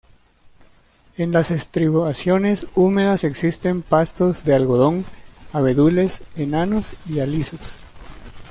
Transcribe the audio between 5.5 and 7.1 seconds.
abedules enanos